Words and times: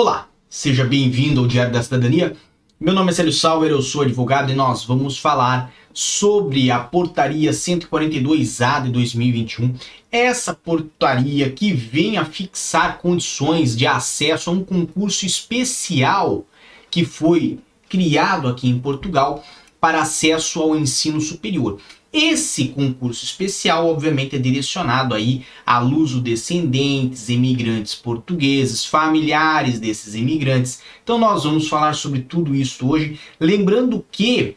Olá, 0.00 0.28
seja 0.48 0.84
bem-vindo 0.84 1.40
ao 1.40 1.48
Diário 1.48 1.72
da 1.72 1.82
Cidadania. 1.82 2.36
Meu 2.78 2.94
nome 2.94 3.10
é 3.10 3.12
Célio 3.12 3.32
Sauer, 3.32 3.72
eu 3.72 3.82
sou 3.82 4.02
advogado 4.02 4.52
e 4.52 4.54
nós 4.54 4.84
vamos 4.84 5.18
falar 5.18 5.72
sobre 5.92 6.70
a 6.70 6.78
portaria 6.78 7.50
142A 7.50 8.84
de 8.84 8.92
2021. 8.92 9.74
Essa 10.12 10.54
portaria 10.54 11.50
que 11.50 11.72
vem 11.72 12.16
a 12.16 12.24
fixar 12.24 12.98
condições 12.98 13.76
de 13.76 13.88
acesso 13.88 14.50
a 14.50 14.52
um 14.52 14.62
concurso 14.62 15.26
especial 15.26 16.46
que 16.88 17.04
foi 17.04 17.58
criado 17.88 18.46
aqui 18.46 18.68
em 18.68 18.78
Portugal 18.78 19.42
para 19.80 20.00
acesso 20.00 20.60
ao 20.60 20.76
ensino 20.76 21.20
superior. 21.20 21.80
Esse 22.10 22.68
concurso 22.68 23.22
especial, 23.22 23.86
obviamente, 23.86 24.34
é 24.34 24.38
direcionado 24.38 25.14
aí 25.14 25.44
a 25.66 25.78
luso-descendentes, 25.78 27.28
imigrantes 27.28 27.94
portugueses, 27.94 28.84
familiares 28.84 29.78
desses 29.78 30.14
imigrantes. 30.14 30.80
Então 31.04 31.18
nós 31.18 31.44
vamos 31.44 31.68
falar 31.68 31.94
sobre 31.94 32.22
tudo 32.22 32.54
isso 32.54 32.88
hoje, 32.88 33.20
lembrando 33.38 34.04
que 34.10 34.56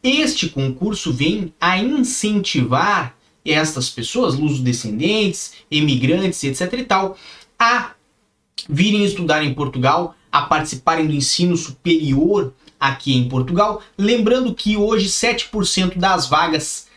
este 0.00 0.48
concurso 0.48 1.12
vem 1.12 1.52
a 1.60 1.76
incentivar 1.76 3.16
estas 3.44 3.90
pessoas, 3.90 4.36
luso-descendentes, 4.36 5.54
imigrantes, 5.68 6.44
etc 6.44 6.72
e 6.72 6.84
tal, 6.84 7.18
a 7.58 7.92
virem 8.68 9.04
estudar 9.04 9.44
em 9.44 9.54
Portugal, 9.54 10.14
a 10.30 10.42
participarem 10.42 11.08
do 11.08 11.12
ensino 11.12 11.56
superior 11.56 12.54
aqui 12.78 13.14
em 13.14 13.28
Portugal. 13.28 13.82
Lembrando 13.98 14.54
que 14.54 14.76
hoje 14.76 15.08
7% 15.08 15.96
das 15.96 16.28
vagas 16.28 16.91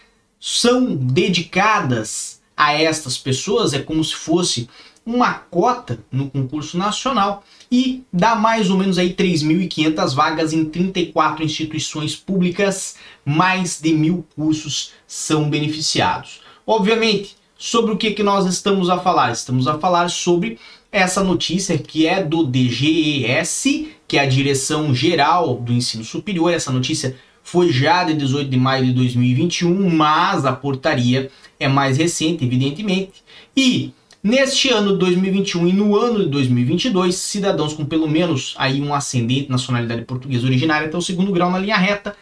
são 0.47 0.95
dedicadas 0.95 2.39
a 2.55 2.71
estas 2.79 3.17
pessoas, 3.17 3.73
é 3.73 3.79
como 3.79 4.03
se 4.03 4.13
fosse 4.13 4.69
uma 5.03 5.33
cota 5.33 5.97
no 6.11 6.29
concurso 6.29 6.77
nacional 6.77 7.43
e 7.71 8.03
dá 8.13 8.35
mais 8.35 8.69
ou 8.69 8.77
menos 8.77 8.99
aí 8.99 9.15
3.500 9.15 10.13
vagas 10.13 10.53
em 10.53 10.63
34 10.63 11.43
instituições 11.43 12.15
públicas, 12.15 12.95
mais 13.25 13.81
de 13.81 13.91
mil 13.91 14.23
cursos 14.35 14.91
são 15.07 15.49
beneficiados. 15.49 16.41
Obviamente, 16.65 17.35
sobre 17.57 17.91
o 17.91 17.97
que, 17.97 18.11
que 18.11 18.21
nós 18.21 18.45
estamos 18.45 18.87
a 18.87 18.99
falar? 18.99 19.31
Estamos 19.31 19.67
a 19.67 19.79
falar 19.79 20.11
sobre 20.11 20.59
essa 20.91 21.23
notícia 21.23 21.75
que 21.75 22.05
é 22.05 22.23
do 22.23 22.45
DGES, 22.45 23.87
que 24.07 24.15
é 24.15 24.19
a 24.19 24.27
Direção 24.27 24.93
Geral 24.93 25.55
do 25.55 25.73
Ensino 25.73 26.03
Superior. 26.03 26.53
Essa 26.53 26.71
notícia 26.71 27.17
foi 27.45 27.71
já 27.71 28.03
de 28.03 28.15
18 28.15 28.49
de 28.49 28.57
maio 28.57 28.87
de 28.87 28.91
2021, 28.93 29.87
mas 29.91 30.45
a 30.45 30.51
portaria 30.51 31.29
é 31.59 31.67
mais 31.67 31.95
recente, 31.95 32.43
evidentemente. 32.43 33.23
E 33.55 33.93
neste 34.21 34.69
ano 34.69 34.93
de 34.93 34.97
2021 34.97 35.67
e 35.67 35.71
no 35.73 35.95
ano 35.95 36.23
de 36.23 36.29
2022, 36.31 37.13
cidadãos 37.13 37.75
com 37.75 37.85
pelo 37.85 38.09
menos 38.09 38.55
aí 38.57 38.81
um 38.81 38.95
ascendente 38.95 39.51
nacionalidade 39.51 40.01
portuguesa 40.05 40.47
originária 40.47 40.87
até 40.87 40.97
o 40.97 41.01
segundo 41.01 41.31
grau 41.31 41.51
na 41.51 41.59
linha 41.59 41.77
reta, 41.77 42.15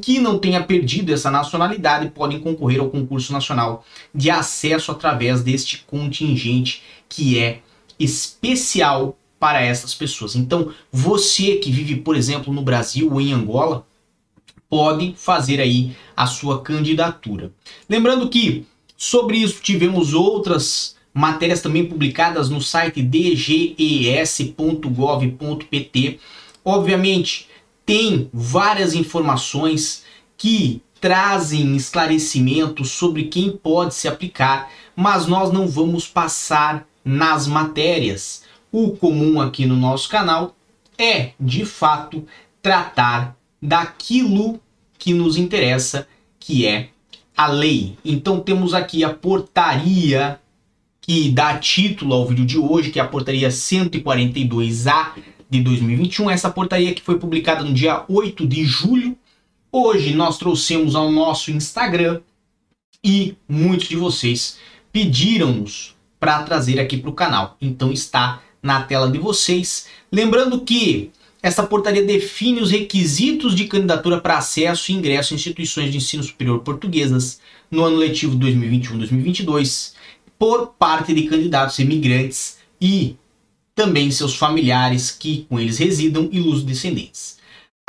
que 0.00 0.18
não 0.20 0.38
tenha 0.38 0.62
perdido 0.62 1.12
essa 1.12 1.30
nacionalidade, 1.30 2.08
podem 2.08 2.40
concorrer 2.40 2.80
ao 2.80 2.88
concurso 2.88 3.34
nacional 3.34 3.84
de 4.14 4.30
acesso 4.30 4.90
através 4.90 5.42
deste 5.42 5.84
contingente 5.86 6.82
que 7.10 7.38
é 7.38 7.60
especial 8.00 9.18
para 9.38 9.60
essas 9.60 9.94
pessoas. 9.94 10.34
Então, 10.34 10.72
você 10.90 11.56
que 11.56 11.70
vive, 11.70 11.96
por 11.96 12.16
exemplo, 12.16 12.54
no 12.54 12.62
Brasil 12.62 13.12
ou 13.12 13.20
em 13.20 13.34
Angola, 13.34 13.84
pode 14.68 15.14
fazer 15.16 15.60
aí 15.60 15.96
a 16.16 16.26
sua 16.26 16.60
candidatura. 16.62 17.52
Lembrando 17.88 18.28
que 18.28 18.66
sobre 18.96 19.38
isso 19.38 19.60
tivemos 19.62 20.14
outras 20.14 20.96
matérias 21.12 21.62
também 21.62 21.86
publicadas 21.86 22.50
no 22.50 22.60
site 22.60 23.02
dges.gov.pt. 23.02 24.50
Obviamente, 26.64 27.48
tem 27.84 28.28
várias 28.32 28.94
informações 28.94 30.04
que 30.36 30.82
trazem 31.00 31.76
esclarecimentos 31.76 32.90
sobre 32.90 33.24
quem 33.24 33.50
pode 33.50 33.94
se 33.94 34.08
aplicar, 34.08 34.70
mas 34.94 35.26
nós 35.26 35.52
não 35.52 35.68
vamos 35.68 36.06
passar 36.06 36.86
nas 37.04 37.46
matérias. 37.46 38.42
O 38.72 38.90
comum 38.90 39.40
aqui 39.40 39.64
no 39.64 39.76
nosso 39.76 40.08
canal 40.08 40.56
é, 40.98 41.30
de 41.38 41.64
fato, 41.64 42.26
tratar 42.60 43.36
daquilo 43.60 44.60
que 44.98 45.12
nos 45.12 45.36
interessa, 45.36 46.06
que 46.38 46.66
é 46.66 46.88
a 47.36 47.46
lei. 47.46 47.96
Então 48.04 48.40
temos 48.40 48.74
aqui 48.74 49.04
a 49.04 49.12
portaria 49.12 50.40
que 51.00 51.30
dá 51.30 51.58
título 51.58 52.14
ao 52.14 52.26
vídeo 52.26 52.44
de 52.44 52.58
hoje, 52.58 52.90
que 52.90 52.98
é 52.98 53.02
a 53.02 53.06
portaria 53.06 53.48
142A 53.48 55.12
de 55.48 55.62
2021. 55.62 56.30
Essa 56.30 56.50
portaria 56.50 56.94
que 56.94 57.02
foi 57.02 57.18
publicada 57.18 57.62
no 57.62 57.72
dia 57.72 58.04
8 58.08 58.46
de 58.46 58.64
julho. 58.64 59.16
Hoje 59.70 60.14
nós 60.14 60.38
trouxemos 60.38 60.94
ao 60.94 61.10
nosso 61.12 61.50
Instagram 61.50 62.20
e 63.04 63.36
muitos 63.48 63.88
de 63.88 63.96
vocês 63.96 64.58
pediram-nos 64.90 65.94
para 66.18 66.42
trazer 66.42 66.80
aqui 66.80 66.96
para 66.96 67.10
o 67.10 67.14
canal. 67.14 67.56
Então 67.60 67.92
está 67.92 68.42
na 68.62 68.82
tela 68.82 69.10
de 69.10 69.18
vocês. 69.18 69.86
Lembrando 70.10 70.60
que 70.62 71.10
essa 71.46 71.62
portaria 71.62 72.02
define 72.02 72.60
os 72.60 72.72
requisitos 72.72 73.54
de 73.54 73.66
candidatura 73.66 74.20
para 74.20 74.36
acesso 74.36 74.90
e 74.90 74.94
ingresso 74.96 75.32
em 75.32 75.36
instituições 75.36 75.92
de 75.92 75.98
ensino 75.98 76.24
superior 76.24 76.58
portuguesas 76.58 77.40
no 77.70 77.84
ano 77.84 77.98
letivo 77.98 78.36
2021-2022 78.36 79.92
por 80.36 80.74
parte 80.76 81.14
de 81.14 81.22
candidatos 81.28 81.78
imigrantes 81.78 82.58
e 82.80 83.14
também 83.76 84.10
seus 84.10 84.34
familiares 84.34 85.12
que 85.12 85.46
com 85.48 85.60
eles 85.60 85.78
residam 85.78 86.28
e 86.32 86.40
os 86.40 86.64
descendentes. 86.64 87.36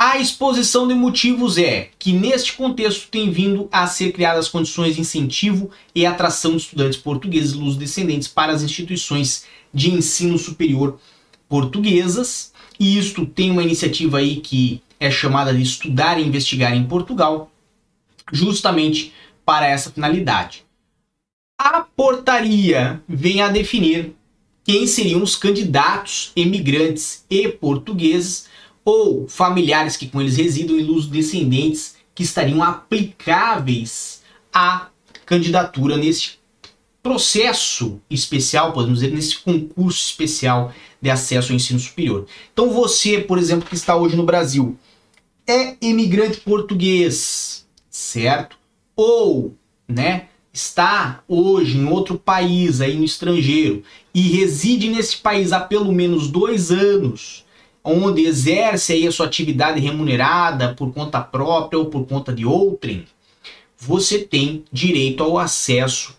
A 0.00 0.18
exposição 0.18 0.86
de 0.86 0.94
motivos 0.94 1.58
é 1.58 1.90
que 1.98 2.12
neste 2.12 2.52
contexto 2.52 3.08
tem 3.08 3.28
vindo 3.28 3.68
a 3.72 3.88
ser 3.88 4.12
criadas 4.12 4.46
condições 4.46 4.94
de 4.94 5.00
incentivo 5.00 5.68
e 5.92 6.06
atração 6.06 6.52
de 6.52 6.58
estudantes 6.58 6.96
portugueses 6.96 7.56
e 7.56 7.74
descendentes 7.76 8.28
para 8.28 8.52
as 8.52 8.62
instituições 8.62 9.46
de 9.74 9.90
ensino 9.90 10.38
superior 10.38 11.00
portuguesas 11.48 12.52
e 12.78 12.98
isto 12.98 13.26
tem 13.26 13.50
uma 13.50 13.62
iniciativa 13.62 14.18
aí 14.18 14.36
que 14.36 14.82
é 15.00 15.10
chamada 15.10 15.52
de 15.54 15.62
Estudar 15.62 16.18
e 16.18 16.26
Investigar 16.26 16.74
em 16.74 16.84
Portugal, 16.84 17.50
justamente 18.32 19.12
para 19.44 19.66
essa 19.66 19.90
finalidade. 19.90 20.64
A 21.58 21.80
portaria 21.80 23.02
vem 23.08 23.42
a 23.42 23.48
definir 23.48 24.14
quem 24.64 24.86
seriam 24.86 25.22
os 25.22 25.34
candidatos 25.34 26.30
emigrantes 26.36 27.24
e 27.30 27.48
portugueses 27.48 28.46
ou 28.84 29.28
familiares 29.28 29.96
que 29.96 30.08
com 30.08 30.20
eles 30.20 30.36
residam 30.36 30.78
e 30.78 30.82
os 30.82 31.06
descendentes 31.06 31.96
que 32.14 32.22
estariam 32.22 32.62
aplicáveis 32.62 34.22
à 34.52 34.88
candidatura 35.24 35.96
neste 35.96 36.37
processo 37.08 38.02
especial, 38.10 38.74
podemos 38.74 39.00
dizer, 39.00 39.14
nesse 39.14 39.38
concurso 39.38 39.98
especial 39.98 40.74
de 41.00 41.08
acesso 41.08 41.52
ao 41.52 41.56
ensino 41.56 41.80
superior. 41.80 42.26
Então 42.52 42.68
você, 42.68 43.18
por 43.18 43.38
exemplo, 43.38 43.66
que 43.66 43.74
está 43.74 43.96
hoje 43.96 44.14
no 44.14 44.24
Brasil, 44.24 44.76
é 45.46 45.74
imigrante 45.80 46.40
português, 46.40 47.66
certo? 47.88 48.58
Ou, 48.94 49.54
né, 49.88 50.26
está 50.52 51.22
hoje 51.26 51.78
em 51.78 51.86
outro 51.86 52.18
país, 52.18 52.82
aí 52.82 52.94
no 52.94 53.04
estrangeiro, 53.04 53.82
e 54.14 54.20
reside 54.20 54.90
nesse 54.90 55.16
país 55.16 55.50
há 55.50 55.60
pelo 55.60 55.90
menos 55.90 56.28
dois 56.28 56.70
anos, 56.70 57.42
onde 57.82 58.26
exerce 58.26 58.92
aí 58.92 59.06
a 59.06 59.12
sua 59.12 59.24
atividade 59.24 59.80
remunerada 59.80 60.74
por 60.74 60.92
conta 60.92 61.22
própria 61.22 61.78
ou 61.78 61.86
por 61.86 62.06
conta 62.06 62.34
de 62.34 62.44
outrem, 62.44 63.06
você 63.78 64.18
tem 64.18 64.62
direito 64.70 65.22
ao 65.22 65.38
acesso 65.38 66.17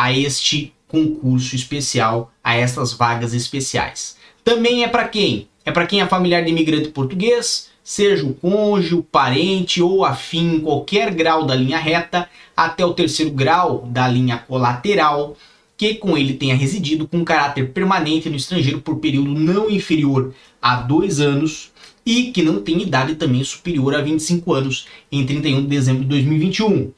a 0.00 0.12
este 0.12 0.72
concurso 0.86 1.56
especial, 1.56 2.32
a 2.42 2.54
estas 2.54 2.92
vagas 2.92 3.34
especiais. 3.34 4.16
Também 4.44 4.84
é 4.84 4.88
para 4.88 5.08
quem? 5.08 5.48
É 5.64 5.72
para 5.72 5.88
quem 5.88 6.00
é 6.00 6.06
familiar 6.06 6.44
de 6.44 6.52
imigrante 6.52 6.90
português, 6.90 7.68
seja 7.82 8.24
o 8.24 8.32
cônjuge, 8.32 8.94
o 8.94 9.02
parente 9.02 9.82
ou 9.82 10.04
afim 10.04 10.54
em 10.54 10.60
qualquer 10.60 11.12
grau 11.12 11.44
da 11.44 11.56
linha 11.56 11.78
reta 11.78 12.30
até 12.56 12.86
o 12.86 12.94
terceiro 12.94 13.32
grau 13.32 13.88
da 13.90 14.06
linha 14.06 14.38
colateral, 14.38 15.36
que 15.76 15.96
com 15.96 16.16
ele 16.16 16.34
tenha 16.34 16.54
residido 16.54 17.08
com 17.08 17.24
caráter 17.24 17.72
permanente 17.72 18.30
no 18.30 18.36
estrangeiro 18.36 18.80
por 18.80 19.00
período 19.00 19.34
não 19.34 19.68
inferior 19.68 20.32
a 20.62 20.76
dois 20.76 21.18
anos 21.18 21.72
e 22.06 22.30
que 22.30 22.42
não 22.42 22.62
tem 22.62 22.80
idade 22.80 23.16
também 23.16 23.42
superior 23.42 23.96
a 23.96 24.00
25 24.00 24.52
anos 24.52 24.86
em 25.10 25.26
31 25.26 25.62
de 25.62 25.66
dezembro 25.66 26.04
de 26.04 26.08
2021. 26.10 26.92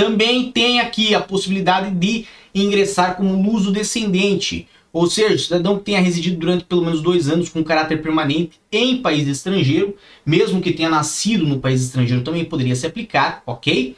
Também 0.00 0.50
tem 0.50 0.80
aqui 0.80 1.14
a 1.14 1.20
possibilidade 1.20 1.90
de 1.90 2.26
ingressar 2.54 3.16
como 3.16 3.42
luso 3.42 3.70
descendente, 3.70 4.68
ou 4.92 5.08
seja, 5.08 5.38
cidadão 5.38 5.78
que 5.78 5.84
tenha 5.84 6.00
residido 6.00 6.38
durante 6.38 6.64
pelo 6.64 6.82
menos 6.82 7.00
dois 7.00 7.28
anos 7.28 7.48
com 7.48 7.62
caráter 7.62 8.02
permanente 8.02 8.60
em 8.72 9.00
país 9.00 9.28
estrangeiro, 9.28 9.94
mesmo 10.24 10.60
que 10.60 10.72
tenha 10.72 10.88
nascido 10.88 11.46
no 11.46 11.60
país 11.60 11.82
estrangeiro, 11.82 12.24
também 12.24 12.44
poderia 12.44 12.74
se 12.74 12.86
aplicar, 12.86 13.42
ok? 13.46 13.94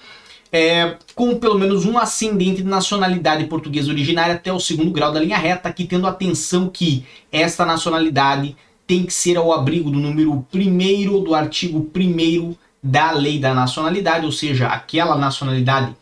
é, 0.52 0.98
com 1.14 1.38
pelo 1.38 1.58
menos 1.58 1.86
um 1.86 1.96
ascendente 1.96 2.62
de 2.62 2.68
nacionalidade 2.68 3.44
portuguesa 3.46 3.90
originária 3.90 4.34
até 4.34 4.52
o 4.52 4.60
segundo 4.60 4.90
grau 4.90 5.10
da 5.10 5.18
linha 5.18 5.38
reta, 5.38 5.70
aqui 5.70 5.86
tendo 5.86 6.06
atenção 6.06 6.68
que 6.68 7.06
esta 7.32 7.64
nacionalidade 7.64 8.54
tem 8.86 9.04
que 9.06 9.14
ser 9.14 9.38
ao 9.38 9.50
abrigo 9.50 9.90
do 9.90 9.98
número 9.98 10.46
1 10.54 11.24
do 11.24 11.34
artigo 11.34 11.90
1 11.96 12.54
da 12.82 13.12
lei 13.12 13.38
da 13.38 13.54
nacionalidade, 13.54 14.26
ou 14.26 14.32
seja, 14.32 14.66
aquela 14.68 15.16
nacionalidade 15.16 15.94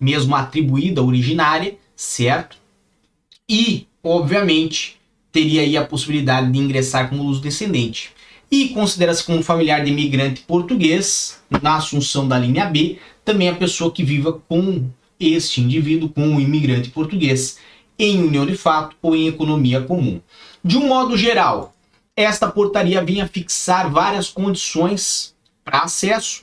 mesmo 0.00 0.34
atribuída 0.34 1.02
originária, 1.02 1.76
certo? 1.94 2.56
E, 3.48 3.86
obviamente, 4.02 4.96
teria 5.30 5.62
aí 5.62 5.76
a 5.76 5.84
possibilidade 5.84 6.50
de 6.50 6.58
ingressar 6.58 7.08
como 7.08 7.38
descendente. 7.38 8.12
E 8.50 8.70
considera-se 8.70 9.24
como 9.24 9.42
familiar 9.42 9.84
de 9.84 9.90
imigrante 9.90 10.42
português, 10.42 11.40
na 11.62 11.76
assunção 11.76 12.26
da 12.26 12.38
linha 12.38 12.66
B, 12.66 12.98
também 13.24 13.48
a 13.48 13.54
pessoa 13.54 13.92
que 13.92 14.02
viva 14.02 14.40
com 14.48 14.90
este 15.18 15.60
indivíduo, 15.60 16.08
com 16.08 16.36
o 16.36 16.40
imigrante 16.40 16.90
português, 16.90 17.58
em 17.98 18.22
união 18.22 18.44
de 18.44 18.56
fato 18.56 18.96
ou 19.00 19.14
em 19.14 19.28
economia 19.28 19.80
comum. 19.80 20.20
De 20.64 20.76
um 20.76 20.88
modo 20.88 21.16
geral, 21.16 21.74
esta 22.16 22.50
portaria 22.50 23.02
vinha 23.02 23.28
fixar 23.28 23.90
várias 23.90 24.28
condições 24.28 25.31
para 25.64 25.80
acesso 25.80 26.42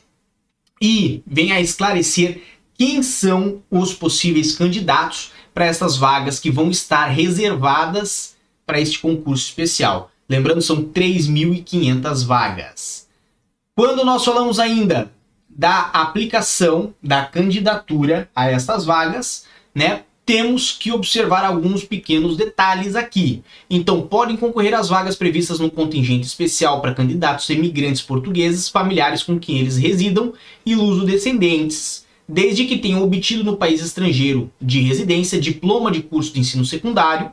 e 0.82 1.22
vem 1.26 1.52
a 1.52 1.60
esclarecer 1.60 2.42
quem 2.74 3.04
são 3.04 3.62
os 3.70 3.94
possíveis 3.94 4.56
candidatos 4.56 5.32
para 5.54 5.66
essas 5.66 5.98
vagas 5.98 6.40
que 6.40 6.50
vão 6.50 6.70
estar 6.70 7.08
reservadas 7.08 8.36
para 8.66 8.80
este 8.80 9.00
concurso 9.00 9.46
especial. 9.48 10.12
Lembrando, 10.30 10.62
são 10.62 10.84
3.500 10.84 12.26
vagas. 12.26 13.08
Quando 13.76 14.06
nós 14.06 14.24
falamos 14.24 14.60
ainda 14.60 15.12
da 15.50 15.88
aplicação 15.88 16.94
da 17.04 17.26
candidatura 17.26 18.30
a 18.36 18.50
estas 18.50 18.86
vagas, 18.86 19.46
né, 19.74 20.04
temos 20.30 20.72
que 20.72 20.92
observar 20.92 21.44
alguns 21.44 21.84
pequenos 21.84 22.38
detalhes 22.38 22.96
aqui. 22.96 23.42
Então, 23.68 24.04
podem 24.04 24.38
concorrer 24.38 24.76
às 24.76 24.88
vagas 24.88 25.16
previstas 25.16 25.60
no 25.60 25.72
contingente 25.72 26.28
especial 26.28 26.82
para 26.82 26.94
candidatos 26.94 27.50
imigrantes 27.50 28.04
portugueses, 28.04 28.70
familiares 28.70 29.24
com 29.24 29.40
quem 29.40 29.58
eles 29.58 29.76
residam 29.76 30.32
e 30.64 30.76
luso-descendentes, 30.76 32.06
desde 32.28 32.66
que 32.66 32.78
tenham 32.78 33.02
obtido 33.02 33.44
no 33.44 33.58
país 33.58 33.82
estrangeiro 33.82 34.52
de 34.62 34.82
residência 34.82 35.42
diploma 35.42 35.90
de 35.90 36.04
curso 36.04 36.32
de 36.32 36.42
ensino 36.42 36.64
secundário, 36.64 37.32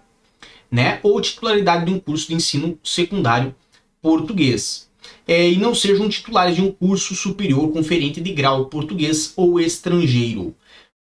né, 0.70 0.98
ou 1.02 1.20
titularidade 1.20 1.84
de 1.84 1.92
um 1.92 2.00
curso 2.00 2.28
de 2.28 2.34
ensino 2.34 2.78
secundário 2.82 3.54
português. 4.00 4.88
É, 5.28 5.50
e 5.50 5.58
não 5.58 5.74
sejam 5.74 6.08
titulares 6.08 6.56
de 6.56 6.62
um 6.62 6.72
curso 6.72 7.14
superior 7.14 7.70
conferente 7.72 8.22
de 8.22 8.32
grau 8.32 8.64
português 8.66 9.34
ou 9.36 9.60
estrangeiro 9.60 10.54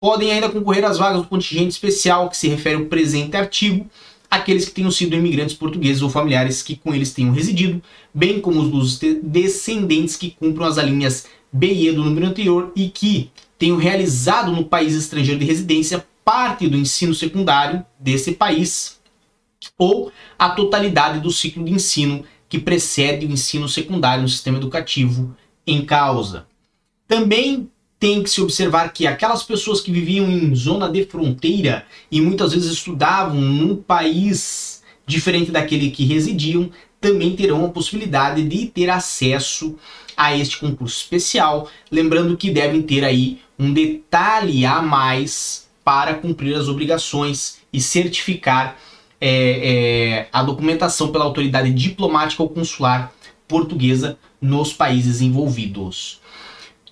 podem 0.04 0.34
ainda 0.34 0.50
concorrer 0.50 0.84
às 0.84 0.98
vagas 0.98 1.22
do 1.22 1.30
contingente 1.30 1.70
especial, 1.70 2.30
que 2.30 2.36
se 2.36 2.50
refere 2.50 2.76
ao 2.76 2.88
presente 2.88 3.38
artigo, 3.38 3.90
aqueles 4.30 4.66
que 4.66 4.72
tenham 4.72 4.92
sido 4.92 5.16
imigrantes 5.16 5.56
portugueses 5.56 6.02
ou 6.02 6.10
familiares 6.10 6.62
que 6.62 6.76
com 6.76 6.94
eles 6.94 7.14
tenham 7.14 7.32
residido, 7.32 7.82
bem 8.14 8.42
como 8.42 8.60
os 8.60 8.70
dos 8.70 9.00
descendentes 9.24 10.18
que 10.18 10.32
cumpram 10.32 10.66
as 10.66 10.78
alíneas 10.78 11.28
B 11.54 11.68
e 11.68 11.88
E 11.88 11.94
do 11.94 12.04
número 12.04 12.28
anterior 12.28 12.70
e 12.76 12.90
que 12.90 13.32
tenham 13.58 13.78
realizado 13.78 14.52
no 14.52 14.66
país 14.66 14.94
estrangeiro 14.94 15.40
de 15.40 15.46
residência 15.46 16.06
parte 16.26 16.68
do 16.68 16.76
ensino 16.76 17.16
secundário 17.16 17.86
desse 17.98 18.34
país 18.34 19.00
ou 19.78 20.12
a 20.38 20.50
totalidade 20.50 21.22
do 21.22 21.32
ciclo 21.32 21.64
de 21.64 21.72
ensino 21.72 22.26
que 22.50 22.60
precede 22.60 23.26
o 23.26 23.32
ensino 23.32 23.70
secundário 23.70 24.24
no 24.24 24.28
sistema 24.28 24.58
educativo 24.58 25.34
em 25.66 25.86
causa. 25.86 26.46
Também 27.08 27.70
tem 28.04 28.22
que 28.22 28.30
se 28.30 28.42
observar 28.42 28.92
que 28.92 29.08
aquelas 29.08 29.44
pessoas 29.44 29.80
que 29.80 29.90
viviam 29.90 30.30
em 30.30 30.54
zona 30.54 30.90
de 30.90 31.06
fronteira 31.06 31.86
e 32.12 32.20
muitas 32.20 32.52
vezes 32.52 32.70
estudavam 32.70 33.40
num 33.40 33.78
país 33.78 34.84
diferente 35.08 35.52
daquele 35.52 35.90
que 35.90 36.04
residiam, 36.04 36.70
também 37.00 37.34
terão 37.34 37.64
a 37.64 37.70
possibilidade 37.70 38.44
de 38.44 38.66
ter 38.66 38.90
acesso 38.90 39.78
a 40.18 40.36
este 40.36 40.58
concurso 40.58 40.98
especial, 40.98 41.70
lembrando 41.90 42.36
que 42.36 42.52
devem 42.52 42.82
ter 42.82 43.06
aí 43.06 43.40
um 43.58 43.72
detalhe 43.72 44.66
a 44.66 44.82
mais 44.82 45.70
para 45.82 46.14
cumprir 46.14 46.58
as 46.58 46.68
obrigações 46.68 47.60
e 47.72 47.80
certificar 47.80 48.78
é, 49.22 49.30
é, 49.32 50.28
a 50.34 50.44
documentação 50.44 51.10
pela 51.10 51.24
autoridade 51.24 51.72
diplomática 51.72 52.44
ou 52.44 52.50
consular 52.50 53.14
portuguesa 53.48 54.18
nos 54.42 54.74
países 54.74 55.22
envolvidos. 55.22 56.22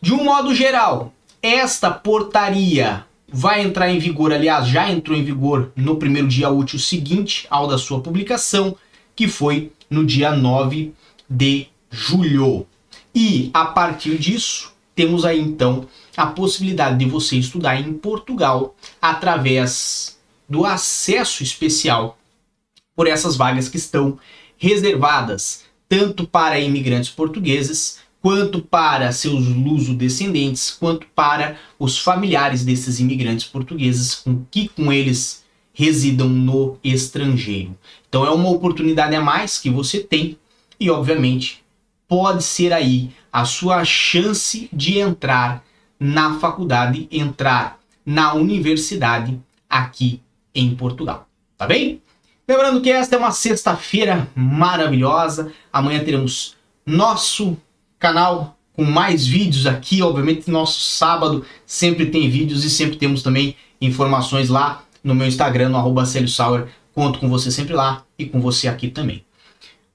De 0.02 0.12
um 0.12 0.24
modo 0.24 0.56
geral, 0.56 1.14
esta 1.44 1.92
portaria 1.92 3.06
vai 3.32 3.62
entrar 3.62 3.88
em 3.92 4.00
vigor, 4.00 4.34
aliás, 4.34 4.68
já 4.68 4.90
entrou 4.90 5.16
em 5.16 5.24
vigor 5.24 5.72
no 5.76 5.98
primeiro 5.98 6.28
dia 6.28 6.50
útil 6.50 6.80
seguinte 6.80 7.46
ao 7.52 7.68
da 7.68 7.78
sua 7.78 8.02
publicação, 8.02 8.76
que 9.16 9.28
foi 9.28 9.72
no 9.88 10.04
dia 10.04 10.32
9 10.36 10.92
de 11.30 11.68
julho. 11.92 12.66
E 13.14 13.52
a 13.54 13.66
partir 13.66 14.18
disso, 14.18 14.74
temos 14.96 15.24
aí 15.24 15.40
então 15.40 15.88
a 16.18 16.26
possibilidade 16.26 16.98
de 16.98 17.06
você 17.06 17.36
estudar 17.38 17.80
em 17.80 17.94
Portugal 17.94 18.76
através 19.00 20.20
do 20.50 20.66
acesso 20.66 21.44
especial 21.44 22.18
por 22.96 23.06
essas 23.06 23.36
vagas 23.36 23.70
que 23.70 23.78
estão 23.78 24.18
reservadas 24.58 25.64
tanto 25.88 26.26
para 26.26 26.60
imigrantes 26.60 27.10
portugueses 27.10 28.00
quanto 28.22 28.62
para 28.62 29.12
seus 29.12 29.48
luso-descendentes, 29.48 30.70
quanto 30.70 31.08
para 31.16 31.58
os 31.80 31.98
familiares 31.98 32.64
desses 32.64 33.00
imigrantes 33.00 33.46
portugueses 33.46 34.16
com 34.16 34.46
que 34.50 34.68
com 34.70 34.94
eles 34.94 35.44
residam 35.74 36.30
no 36.30 36.78
estrangeiro. 36.84 37.76
Então 38.08 38.26
é 38.26 38.30
uma 38.30 38.50
oportunidade 38.50 39.16
a 39.16 39.22
mais 39.22 39.58
que 39.58 39.70
você 39.70 40.00
tem 40.00 40.38
e 40.80 40.90
obviamente 40.90 41.64
pode 42.08 42.44
ser 42.44 42.74
aí 42.74 43.12
a 43.32 43.46
sua 43.46 43.84
chance 43.86 44.70
de 44.72 45.00
entrar 45.00 45.64
na 46.00 46.40
faculdade, 46.40 47.08
entrar 47.12 47.80
na 48.06 48.34
universidade 48.34 49.40
aqui 49.70 50.22
em 50.54 50.76
Portugal. 50.76 51.28
Tá 51.58 51.66
bem? 51.66 52.02
Lembrando 52.48 52.82
que 52.82 52.92
esta 52.92 53.16
é 53.16 53.20
uma 53.20 53.32
sexta-feira 53.32 54.28
maravilhosa. 54.36 55.54
Amanhã 55.72 56.04
teremos 56.04 56.56
nosso 56.86 57.56
canal 58.02 58.58
com 58.74 58.84
mais 58.84 59.26
vídeos 59.26 59.66
aqui. 59.66 60.02
Obviamente, 60.02 60.52
nosso 60.52 60.82
sábado 60.82 61.46
sempre 61.66 62.08
tem 62.08 62.30
vídeos 62.30 62.66
e 62.66 62.70
sempre 62.70 62.98
temos 62.98 63.24
também 63.24 63.56
informações 63.80 64.50
lá 64.50 64.84
no 65.02 65.16
meu 65.16 65.28
Instagram, 65.28 65.70
no 65.70 65.78
arroba. 65.78 66.04
Conto 66.94 67.20
com 67.20 67.30
você 67.30 67.50
sempre 67.50 67.74
lá 67.74 68.04
e 68.20 68.26
com 68.26 68.42
você 68.42 68.68
aqui 68.68 68.90
também. 68.90 69.24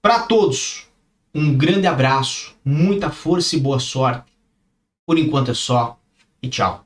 Para 0.00 0.20
todos, 0.20 0.86
um 1.34 1.54
grande 1.54 1.86
abraço, 1.86 2.54
muita 2.64 3.10
força 3.10 3.56
e 3.56 3.60
boa 3.60 3.78
sorte. 3.78 4.32
Por 5.04 5.18
enquanto 5.18 5.50
é 5.50 5.54
só 5.54 5.98
e 6.42 6.48
tchau. 6.48 6.85